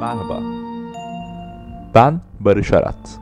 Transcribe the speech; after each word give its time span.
Merhaba. 0.00 0.40
Ben 1.94 2.20
Barış 2.40 2.72
Arat. 2.72 3.20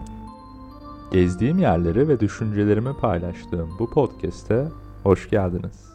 Gezdiğim 1.12 1.58
yerleri 1.58 2.08
ve 2.08 2.20
düşüncelerimi 2.20 2.96
paylaştığım 2.96 3.78
bu 3.78 3.90
podcast'e 3.90 4.64
hoş 5.02 5.30
geldiniz. 5.30 5.92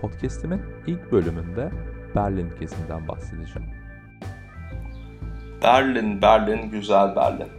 Podcast'imin 0.00 0.62
ilk 0.86 1.12
bölümünde 1.12 1.70
Berlin 2.16 2.50
gezinden 2.60 3.08
bahsedeceğim. 3.08 3.70
Berlin, 5.62 6.22
Berlin, 6.22 6.70
güzel 6.70 7.16
Berlin. 7.16 7.52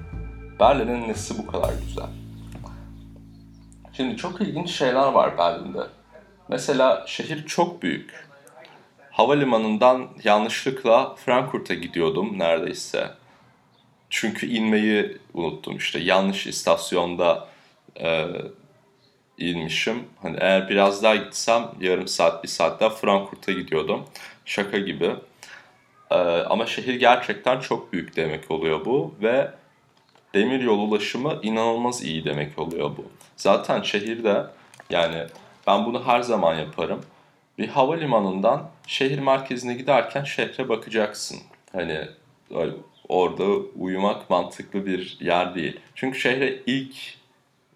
Berlin'in 0.60 1.10
nesi 1.10 1.38
bu 1.38 1.48
kadar 1.48 1.74
güzel? 1.88 2.10
Şimdi 3.94 4.18
çok 4.18 4.42
ilginç 4.42 4.70
şeyler 4.70 5.12
var 5.14 5.38
Berlin'de. 5.38 5.84
Mesela 6.50 7.04
şehir 7.08 7.46
çok 7.46 7.82
büyük. 7.82 8.33
Havalimanından 9.14 10.10
yanlışlıkla 10.24 11.16
Frankfurt'a 11.16 11.74
gidiyordum 11.74 12.40
neredeyse. 12.40 13.12
Çünkü 14.10 14.48
inmeyi 14.48 15.18
unuttum 15.34 15.78
işte. 15.78 16.00
Yanlış 16.00 16.48
istasyonda 16.48 17.48
e, 18.00 18.28
inmişim. 19.38 20.04
Hani 20.22 20.38
eğer 20.40 20.70
biraz 20.70 21.04
daha 21.04 21.16
gitsem 21.16 21.64
yarım 21.82 22.08
saat, 22.08 22.44
bir 22.44 22.48
saat 22.50 22.80
daha 22.80 22.90
Frankfurt'a 22.90 23.52
gidiyordum. 23.52 24.06
Şaka 24.46 24.78
gibi. 24.78 25.16
E, 26.12 26.16
ama 26.16 26.66
şehir 26.66 26.96
gerçekten 26.96 27.60
çok 27.60 27.94
büyük 27.94 28.16
demek 28.16 28.52
oluyor 28.52 28.86
bu 28.86 29.16
ve 29.22 29.52
demir 30.34 30.60
yol 30.60 30.80
ulaşımı 30.80 31.40
inanılmaz 31.44 32.04
iyi 32.04 32.26
demek 32.26 32.60
oluyor 32.60 32.98
bu. 32.98 33.06
Zaten 33.38 33.82
şehirde 33.82 34.46
yani 34.90 35.26
ben 35.68 35.86
bunu 35.86 36.08
her 36.08 36.22
zaman 36.22 36.56
yaparım. 36.56 37.02
Bir 37.58 37.68
havalimanından 37.68 38.70
şehir 38.88 39.20
merkezine 39.20 39.74
giderken 39.74 40.24
şehre 40.24 40.70
bakacaksın. 40.70 41.40
Hani 41.72 42.08
orada 43.10 43.44
uyumak 43.80 44.30
mantıklı 44.30 44.86
bir 44.86 45.18
yer 45.22 45.56
değil. 45.56 45.80
Çünkü 45.96 46.20
şehre 46.20 46.60
ilk 46.66 46.96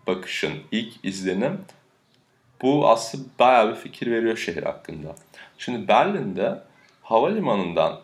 bakışın, 0.08 0.54
ilk 0.72 0.94
izlenim 1.04 1.62
bu 2.62 2.90
aslında 2.90 3.24
bayağı 3.40 3.70
bir 3.70 3.76
fikir 3.76 4.12
veriyor 4.12 4.38
şehir 4.38 4.64
hakkında. 4.64 5.16
Şimdi 5.58 5.88
Berlin'de 5.88 6.60
havalimanından 7.04 8.00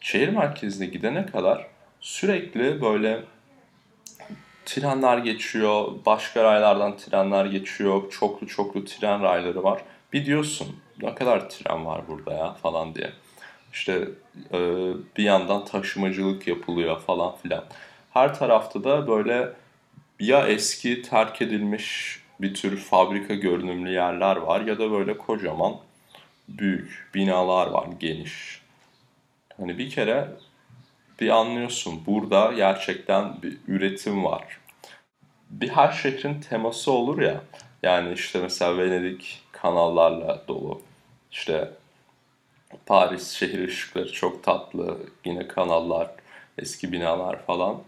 şehir 0.00 0.28
merkezine 0.28 0.86
gidene 0.86 1.26
kadar 1.26 1.66
sürekli 2.00 2.82
böyle 2.82 3.20
trenler 4.64 5.18
geçiyor, 5.18 5.88
başka 6.06 6.44
raylardan 6.44 6.96
trenler 6.96 7.44
geçiyor, 7.46 8.10
çoklu 8.10 8.46
çoklu 8.46 8.84
tren 8.84 9.22
rayları 9.22 9.62
var. 9.62 9.82
Bir 10.14 10.26
diyorsun 10.26 10.76
ne 11.02 11.14
kadar 11.14 11.50
tren 11.50 11.86
var 11.86 12.08
burada 12.08 12.32
ya 12.32 12.52
falan 12.52 12.94
diye. 12.94 13.12
İşte 13.72 14.08
e, 14.52 14.58
bir 15.16 15.24
yandan 15.24 15.64
taşımacılık 15.64 16.46
yapılıyor 16.46 17.00
falan 17.00 17.36
filan. 17.36 17.64
Her 18.10 18.34
tarafta 18.34 18.84
da 18.84 19.08
böyle 19.08 19.52
ya 20.20 20.46
eski 20.46 21.02
terk 21.02 21.42
edilmiş 21.42 22.18
bir 22.40 22.54
tür 22.54 22.76
fabrika 22.76 23.34
görünümlü 23.34 23.90
yerler 23.90 24.36
var 24.36 24.60
ya 24.60 24.78
da 24.78 24.90
böyle 24.90 25.18
kocaman 25.18 25.76
büyük 26.48 27.10
binalar 27.14 27.66
var 27.66 27.88
geniş. 28.00 28.62
Hani 29.56 29.78
bir 29.78 29.90
kere 29.90 30.28
bir 31.20 31.28
anlıyorsun 31.28 32.02
burada 32.06 32.52
gerçekten 32.52 33.42
bir 33.42 33.56
üretim 33.68 34.24
var. 34.24 34.58
Bir 35.50 35.68
her 35.68 35.92
şehrin 35.92 36.40
teması 36.40 36.92
olur 36.92 37.22
ya. 37.22 37.40
Yani 37.82 38.12
işte 38.12 38.40
mesela 38.40 38.78
Venedik 38.78 39.43
kanallarla 39.64 40.42
dolu. 40.48 40.80
İşte 41.32 41.70
Paris 42.86 43.30
şehir 43.30 43.68
ışıkları 43.68 44.12
çok 44.12 44.44
tatlı. 44.44 44.98
Yine 45.24 45.48
kanallar, 45.48 46.10
eski 46.58 46.92
binalar 46.92 47.42
falan. 47.42 47.82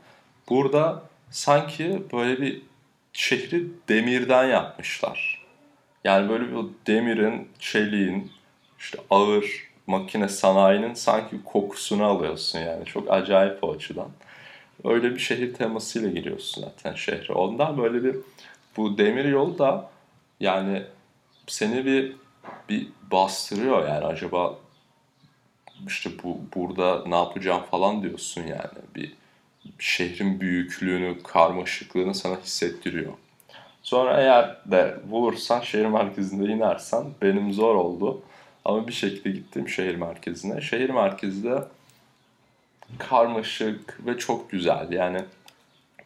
Burada 0.49 1.03
sanki 1.31 2.03
böyle 2.13 2.41
bir 2.41 2.63
şehri 3.13 3.67
demirden 3.89 4.45
yapmışlar. 4.45 5.47
Yani 6.05 6.29
böyle 6.29 6.45
bir 6.45 6.65
demirin, 6.87 7.49
çeliğin, 7.59 8.33
işte 8.79 8.99
ağır 9.11 9.69
makine 9.87 10.29
sanayinin 10.29 10.95
sanki 10.95 11.45
kokusunu 11.45 12.05
alıyorsun 12.05 12.59
yani. 12.59 12.85
Çok 12.85 13.11
acayip 13.11 13.65
o 13.65 13.73
açıdan. 13.73 14.09
Öyle 14.85 15.15
bir 15.15 15.19
şehir 15.19 15.55
temasıyla 15.55 16.11
giriyorsun 16.11 16.63
zaten 16.63 16.95
şehre. 16.95 17.33
Ondan 17.33 17.79
böyle 17.79 18.05
bir 18.05 18.17
bu 18.77 18.99
demir 18.99 19.25
yol 19.25 19.59
da 19.59 19.91
yani 20.41 20.83
seni 21.47 21.85
bir 21.85 22.17
bir 22.69 22.89
bastırıyor 23.11 23.89
yani 23.89 24.05
acaba 24.05 24.59
işte 25.87 26.11
bu 26.23 26.41
burada 26.55 27.03
ne 27.07 27.17
yapacağım 27.17 27.63
falan 27.71 28.03
diyorsun 28.03 28.43
yani 28.43 28.79
bir 28.95 29.13
şehrin 29.79 30.41
büyüklüğünü, 30.41 31.23
karmaşıklığını 31.23 32.15
sana 32.15 32.41
hissettiriyor. 32.41 33.13
Sonra 33.83 34.21
eğer 34.21 34.57
de 34.67 34.97
bulursan 35.11 35.61
şehir 35.61 35.87
merkezinde 35.87 36.45
inersen 36.45 37.05
benim 37.23 37.53
zor 37.53 37.75
oldu. 37.75 38.23
Ama 38.65 38.89
bir 38.89 38.93
şekilde 38.93 39.31
gittim 39.31 39.69
şehir 39.69 39.95
merkezine. 39.95 40.61
Şehir 40.61 40.91
merkezi 40.91 41.45
de 41.45 41.65
karmaşık 42.99 44.07
ve 44.07 44.19
çok 44.19 44.51
güzel. 44.51 44.93
Yani 44.93 45.25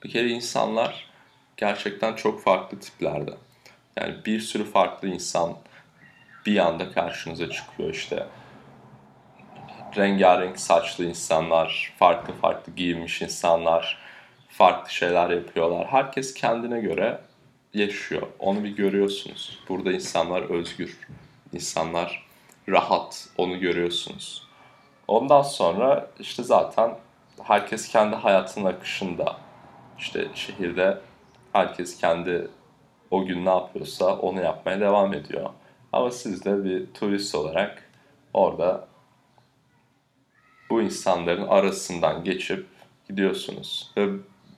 bir 0.04 0.10
kere 0.10 0.28
insanlar 0.28 1.10
gerçekten 1.56 2.14
çok 2.14 2.42
farklı 2.42 2.80
tiplerde. 2.80 3.32
Yani 3.96 4.14
bir 4.26 4.40
sürü 4.40 4.64
farklı 4.64 5.08
insan 5.08 5.56
bir 6.46 6.58
anda 6.58 6.92
karşınıza 6.92 7.50
çıkıyor 7.50 7.90
işte. 7.90 8.26
Rengarenk 9.96 10.60
saçlı 10.60 11.04
insanlar, 11.04 11.94
farklı 11.98 12.34
farklı 12.34 12.74
giyinmiş 12.74 13.22
insanlar, 13.22 13.98
farklı 14.48 14.90
şeyler 14.92 15.30
yapıyorlar. 15.30 15.86
Herkes 15.86 16.34
kendine 16.34 16.80
göre 16.80 17.20
yaşıyor. 17.74 18.26
Onu 18.38 18.64
bir 18.64 18.76
görüyorsunuz. 18.76 19.58
Burada 19.68 19.92
insanlar 19.92 20.42
özgür. 20.42 20.98
İnsanlar 21.52 22.26
rahat. 22.68 23.28
Onu 23.36 23.60
görüyorsunuz. 23.60 24.42
Ondan 25.08 25.42
sonra 25.42 26.10
işte 26.18 26.42
zaten 26.42 26.96
herkes 27.42 27.88
kendi 27.88 28.16
hayatının 28.16 28.64
akışında. 28.64 29.36
İşte 29.98 30.28
şehirde 30.34 30.98
herkes 31.52 32.00
kendi 32.00 32.48
o 33.10 33.24
gün 33.24 33.44
ne 33.44 33.50
yapıyorsa 33.50 34.16
onu 34.16 34.42
yapmaya 34.42 34.80
devam 34.80 35.14
ediyor. 35.14 35.50
Ama 35.92 36.10
siz 36.10 36.44
de 36.44 36.64
bir 36.64 36.86
turist 36.86 37.34
olarak 37.34 37.90
orada 38.34 38.88
bu 40.70 40.82
insanların 40.82 41.46
arasından 41.46 42.24
geçip 42.24 42.66
gidiyorsunuz. 43.08 43.90
Ve 43.96 44.08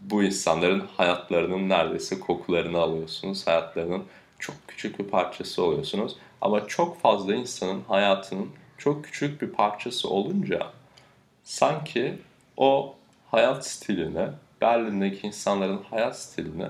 bu 0.01 0.23
insanların 0.23 0.89
hayatlarının 0.97 1.69
neredeyse 1.69 2.21
kokularını 2.21 2.79
alıyorsunuz. 2.79 3.47
Hayatlarının 3.47 4.05
çok 4.39 4.55
küçük 4.69 4.99
bir 4.99 5.05
parçası 5.05 5.63
oluyorsunuz. 5.63 6.17
Ama 6.41 6.67
çok 6.67 7.01
fazla 7.01 7.35
insanın 7.35 7.83
hayatının 7.89 8.51
çok 8.79 9.05
küçük 9.05 9.43
bir 9.43 9.49
parçası 9.49 10.09
olunca 10.09 10.73
sanki 11.45 12.19
o 12.57 12.95
hayat 13.31 13.67
stilini, 13.67 14.29
Berlin'deki 14.61 15.27
insanların 15.27 15.81
hayat 15.91 16.19
stilini 16.19 16.67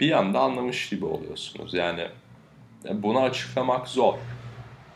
bir 0.00 0.12
anda 0.12 0.40
anlamış 0.40 0.88
gibi 0.88 1.04
oluyorsunuz. 1.04 1.74
Yani 1.74 2.08
bunu 2.92 3.20
açıklamak 3.20 3.88
zor. 3.88 4.14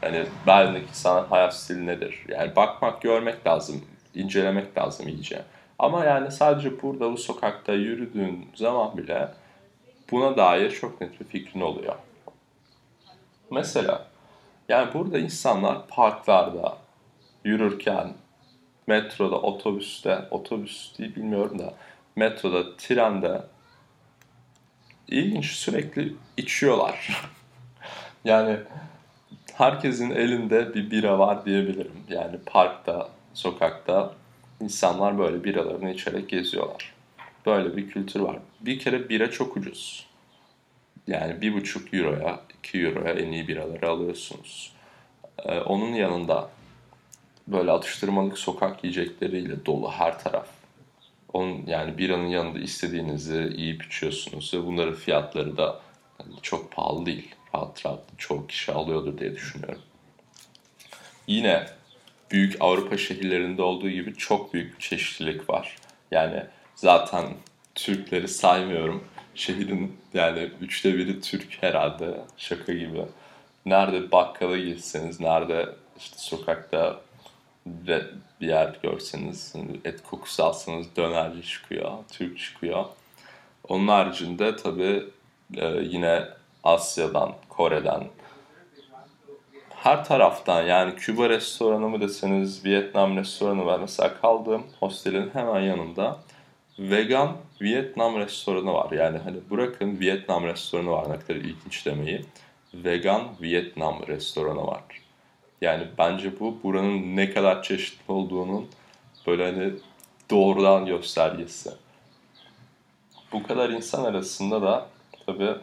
Yani 0.02 0.26
Berlin'deki 0.46 0.88
insanın 0.88 1.26
hayat 1.28 1.56
stili 1.56 1.86
nedir? 1.86 2.24
Yani 2.28 2.56
bakmak, 2.56 3.02
görmek 3.02 3.46
lazım, 3.46 3.84
incelemek 4.14 4.78
lazım 4.78 5.08
iyice. 5.08 5.42
Ama 5.78 6.04
yani 6.04 6.30
sadece 6.30 6.82
burada 6.82 7.12
bu 7.12 7.16
sokakta 7.16 7.72
yürüdüğün 7.72 8.48
zaman 8.54 8.96
bile 8.96 9.28
buna 10.10 10.36
dair 10.36 10.70
çok 10.70 11.00
net 11.00 11.20
bir 11.20 11.24
fikrin 11.24 11.60
oluyor. 11.60 11.94
Mesela 13.50 14.06
yani 14.68 14.94
burada 14.94 15.18
insanlar 15.18 15.86
parklarda 15.88 16.76
yürürken, 17.44 18.12
metroda, 18.86 19.36
otobüste, 19.36 20.18
otobüs 20.30 20.98
değil 20.98 21.16
bilmiyorum 21.16 21.58
da 21.58 21.74
metroda, 22.16 22.76
trende 22.76 23.42
ilginç 25.10 25.46
sürekli 25.46 26.14
içiyorlar. 26.36 27.22
yani 28.24 28.56
herkesin 29.54 30.10
elinde 30.10 30.74
bir 30.74 30.90
bira 30.90 31.18
var 31.18 31.44
diyebilirim. 31.44 31.92
Yani 32.08 32.36
parkta, 32.46 33.08
sokakta 33.34 34.14
insanlar 34.60 35.18
böyle 35.18 35.44
biralarını 35.44 35.90
içerek 35.90 36.28
geziyorlar. 36.28 36.94
Böyle 37.46 37.76
bir 37.76 37.90
kültür 37.90 38.20
var. 38.20 38.38
Bir 38.60 38.78
kere 38.78 39.08
bira 39.08 39.30
çok 39.30 39.56
ucuz. 39.56 40.06
Yani 41.06 41.40
bir 41.40 41.54
buçuk 41.54 41.94
euroya, 41.94 42.40
iki 42.58 42.80
euroya 42.80 43.12
en 43.12 43.32
iyi 43.32 43.48
biraları 43.48 43.88
alıyorsunuz. 43.88 44.72
Ee, 45.44 45.60
onun 45.60 45.94
yanında 45.94 46.50
böyle 47.46 47.70
atıştırmalık 47.70 48.38
sokak 48.38 48.84
yiyecekleriyle 48.84 49.66
dolu 49.66 49.90
her 49.90 50.18
taraf. 50.18 50.59
Onun 51.32 51.66
yani 51.66 51.98
biranın 51.98 52.26
yanında 52.26 52.58
istediğinizi 52.58 53.52
yiyip 53.56 53.84
içiyorsunuz 53.84 54.54
ve 54.54 54.66
bunların 54.66 54.94
fiyatları 54.94 55.56
da 55.56 55.80
hani 56.18 56.32
çok 56.42 56.72
pahalı 56.72 57.06
değil. 57.06 57.34
Rahat 57.54 57.86
rahat 57.86 58.00
çoğu 58.18 58.46
kişi 58.46 58.72
alıyordur 58.72 59.18
diye 59.18 59.34
düşünüyorum. 59.34 59.82
Yine 61.26 61.66
büyük 62.30 62.56
Avrupa 62.60 62.96
şehirlerinde 62.96 63.62
olduğu 63.62 63.90
gibi 63.90 64.14
çok 64.14 64.54
büyük 64.54 64.74
bir 64.74 64.80
çeşitlilik 64.80 65.50
var. 65.50 65.76
Yani 66.10 66.44
zaten 66.74 67.26
Türkleri 67.74 68.28
saymıyorum. 68.28 69.04
Şehrin 69.34 69.96
yani 70.14 70.50
üçte 70.60 70.94
biri 70.98 71.20
Türk 71.20 71.62
herhalde 71.62 72.20
şaka 72.36 72.72
gibi. 72.72 73.02
Nerede 73.66 74.12
bakkala 74.12 74.58
girseniz, 74.58 75.20
nerede 75.20 75.68
işte 75.98 76.18
sokakta 76.18 77.00
bir 77.66 78.06
yer 78.40 78.78
görseniz, 78.82 79.54
et 79.84 80.02
kokusu 80.02 80.44
alsanız 80.44 80.86
dönerci 80.96 81.42
çıkıyor, 81.42 81.90
Türk 82.12 82.38
çıkıyor. 82.38 82.84
Onun 83.68 83.88
haricinde 83.88 84.56
tabii 84.56 85.04
e, 85.56 85.66
yine 85.66 86.24
Asya'dan, 86.64 87.32
Kore'den, 87.48 88.04
her 89.82 90.04
taraftan 90.04 90.62
yani 90.62 90.96
Küba 90.96 91.28
restoranı 91.28 91.88
mı 91.88 92.00
deseniz, 92.00 92.64
Vietnam 92.64 93.16
restoranı 93.16 93.66
var. 93.66 93.80
Mesela 93.80 94.20
kaldığım 94.20 94.62
hostelin 94.80 95.30
hemen 95.32 95.60
yanında 95.60 96.18
vegan 96.78 97.36
Vietnam 97.62 98.18
restoranı 98.18 98.72
var. 98.72 98.92
Yani 98.92 99.18
hani 99.18 99.36
bırakın 99.50 100.00
Vietnam 100.00 100.44
restoranı 100.44 100.90
var 100.90 101.10
ne 101.10 101.18
kadar 101.18 101.34
ilginç 101.34 101.86
demeyi. 101.86 102.24
Vegan 102.74 103.22
Vietnam 103.42 104.00
restoranı 104.08 104.66
var. 104.66 104.82
Yani 105.60 105.86
bence 105.98 106.40
bu 106.40 106.58
buranın 106.62 107.16
ne 107.16 107.30
kadar 107.30 107.62
çeşitli 107.62 108.12
olduğunun 108.12 108.68
böyle 109.26 109.44
hani 109.44 109.72
doğrudan 110.30 110.86
göstergesi. 110.86 111.70
Bu 113.32 113.42
kadar 113.42 113.70
insan 113.70 114.04
arasında 114.04 114.62
da 114.62 114.86
tabii 115.26 115.56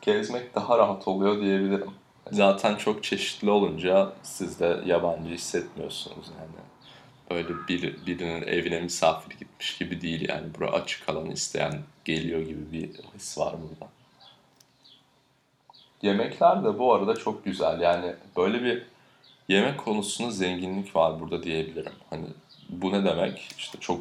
gezmek 0.00 0.54
daha 0.54 0.78
rahat 0.78 1.08
oluyor 1.08 1.40
diyebilirim. 1.40 1.90
Zaten 2.32 2.76
çok 2.76 3.04
çeşitli 3.04 3.50
olunca 3.50 4.12
siz 4.22 4.60
de 4.60 4.80
yabancı 4.86 5.30
hissetmiyorsunuz 5.30 6.30
yani. 6.38 6.50
Böyle 7.30 7.48
bir, 7.68 8.06
birinin 8.06 8.42
evine 8.42 8.80
misafir 8.80 9.38
gitmiş 9.38 9.78
gibi 9.78 10.00
değil 10.00 10.28
yani. 10.28 10.54
Bura 10.58 10.70
açık 10.72 11.08
alan 11.08 11.30
isteyen 11.30 11.80
geliyor 12.04 12.40
gibi 12.40 12.72
bir 12.72 12.90
his 13.14 13.38
var 13.38 13.54
burada. 13.62 13.99
Yemekler 16.02 16.64
de 16.64 16.78
bu 16.78 16.94
arada 16.94 17.16
çok 17.16 17.44
güzel. 17.44 17.80
Yani 17.80 18.14
böyle 18.36 18.62
bir 18.62 18.82
yemek 19.48 19.78
konusunda 19.78 20.30
zenginlik 20.30 20.96
var 20.96 21.20
burada 21.20 21.42
diyebilirim. 21.42 21.92
Hani 22.10 22.26
bu 22.68 22.92
ne 22.92 23.04
demek? 23.04 23.48
İşte 23.58 23.78
çok 23.80 24.00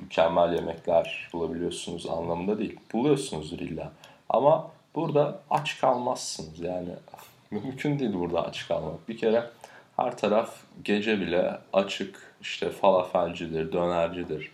mükemmel 0.00 0.54
yemekler 0.54 1.28
bulabiliyorsunuz 1.32 2.06
anlamında 2.06 2.58
değil. 2.58 2.80
Buluyorsunuzdur 2.92 3.58
illa. 3.58 3.92
Ama 4.28 4.70
burada 4.94 5.40
aç 5.50 5.80
kalmazsınız. 5.80 6.60
Yani 6.60 6.88
mümkün 7.50 7.98
değil 7.98 8.14
burada 8.14 8.46
aç 8.46 8.68
kalmak. 8.68 9.08
Bir 9.08 9.16
kere 9.16 9.50
her 9.96 10.16
taraf 10.16 10.54
gece 10.84 11.20
bile 11.20 11.58
açık. 11.72 12.32
İşte 12.40 12.70
falafelcidir, 12.70 13.72
dönercidir, 13.72 14.50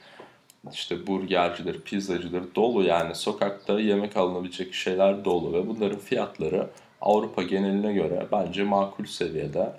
işte 0.72 1.06
burgercidir, 1.06 1.80
pizzacıdır. 1.80 2.54
Dolu 2.54 2.82
yani 2.82 3.14
sokakta 3.14 3.80
yemek 3.80 4.16
alınabilecek 4.16 4.74
şeyler 4.74 5.24
dolu 5.24 5.52
ve 5.52 5.68
bunların 5.68 5.98
fiyatları 5.98 6.66
Avrupa 7.00 7.42
geneline 7.42 7.92
göre 7.92 8.26
bence 8.32 8.64
makul 8.64 9.04
seviyede. 9.04 9.72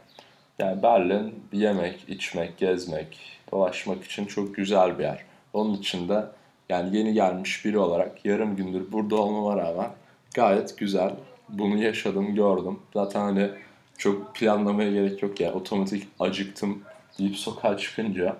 Yani 0.59 0.83
Berlin 0.83 1.43
yemek, 1.53 1.99
içmek, 2.07 2.57
gezmek, 2.57 3.19
dolaşmak 3.51 4.03
için 4.03 4.25
çok 4.25 4.55
güzel 4.55 4.97
bir 4.97 5.03
yer. 5.03 5.23
Onun 5.53 5.73
için 5.73 6.09
de 6.09 6.25
yani 6.69 6.97
yeni 6.97 7.13
gelmiş 7.13 7.65
biri 7.65 7.77
olarak 7.77 8.25
yarım 8.25 8.55
gündür 8.55 8.91
burada 8.91 9.15
olmama 9.15 9.57
rağmen 9.57 9.91
gayet 10.33 10.77
güzel. 10.77 11.11
Bunu 11.49 11.83
yaşadım, 11.83 12.35
gördüm. 12.35 12.79
Zaten 12.93 13.19
hani 13.19 13.49
çok 13.97 14.35
planlamaya 14.35 14.91
gerek 14.91 15.23
yok 15.23 15.39
ya. 15.39 15.53
Otomatik 15.53 16.07
acıktım 16.19 16.83
deyip 17.19 17.35
sokağa 17.35 17.77
çıkınca 17.77 18.37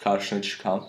karşına 0.00 0.42
çıkan 0.42 0.82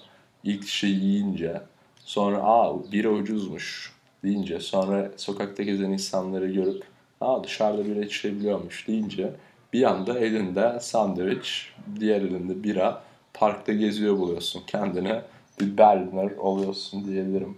ilk 0.43 0.67
şeyi 0.67 1.03
yiyince 1.03 1.61
sonra 1.97 2.37
aa 2.43 2.91
bira 2.91 3.09
ucuzmuş 3.09 3.93
deyince 4.23 4.59
sonra 4.59 5.11
sokakta 5.17 5.63
gezen 5.63 5.89
insanları 5.89 6.51
görüp 6.51 6.83
aa 7.21 7.43
dışarıda 7.43 7.85
bira 7.85 8.05
içebiliyormuş 8.05 8.87
deyince 8.87 9.33
bir 9.73 9.83
anda 9.83 10.19
elinde 10.19 10.79
sandviç, 10.79 11.73
diğer 11.99 12.21
elinde 12.21 12.63
bira 12.63 13.03
parkta 13.33 13.73
geziyor 13.73 14.17
buluyorsun. 14.17 14.63
Kendine 14.67 15.21
bir 15.59 15.77
Berliner 15.77 16.31
oluyorsun 16.31 17.05
diyebilirim. 17.05 17.57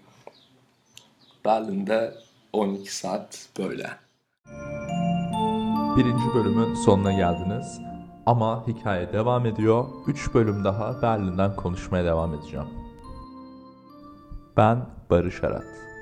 Berlin'de 1.46 2.14
12 2.54 2.96
saat 2.96 3.48
böyle. 3.60 3.90
Birinci 5.98 6.26
bölümün 6.36 6.74
sonuna 6.74 7.14
geldiniz. 7.14 7.93
Ama 8.26 8.68
hikaye 8.68 9.14
devam 9.14 9.46
ediyor. 9.46 9.86
3 10.08 10.34
bölüm 10.34 10.64
daha 10.64 11.02
Berlin'den 11.02 11.56
konuşmaya 11.56 12.06
devam 12.06 12.34
edeceğim. 12.34 12.68
Ben 14.58 14.86
Barış 15.10 15.44
Arat. 15.44 15.93